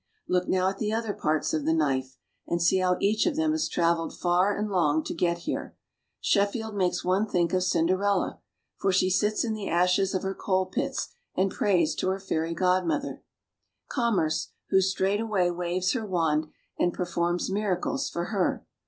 Look 0.27 0.49
now 0.49 0.67
at 0.67 0.79
the 0.79 0.91
other 0.91 1.13
parts 1.13 1.53
of 1.53 1.63
the 1.63 1.75
knife, 1.75 2.17
and 2.47 2.59
see 2.59 2.79
how 2.79 2.97
each 2.99 3.27
of 3.27 3.35
them 3.35 3.51
has 3.51 3.69
traveled 3.69 4.17
far 4.17 4.51
and 4.57 4.67
long 4.67 5.03
to 5.03 5.13
get 5.13 5.37
here. 5.45 5.75
Shef 6.23 6.53
field 6.53 6.75
makes 6.75 7.05
one 7.05 7.27
think 7.27 7.53
of 7.53 7.61
Cinderella, 7.63 8.39
for 8.77 8.91
she 8.91 9.11
sits 9.11 9.43
in 9.45 9.53
the 9.53 9.69
ashes 9.69 10.15
of 10.15 10.23
her 10.23 10.33
coal 10.33 10.65
pits 10.65 11.09
and 11.35 11.51
prays 11.51 11.93
to 11.97 12.07
her 12.07 12.19
fairy 12.19 12.55
godmother, 12.55 13.21
Commerce, 13.89 14.49
who 14.71 14.81
straightway 14.81 15.51
waves 15.51 15.91
her 15.93 16.03
wand 16.03 16.47
and 16.79 16.95
per 16.95 17.05
forms 17.05 17.51
miracles 17.51 18.09
for 18.09 18.29
her. 18.33 18.65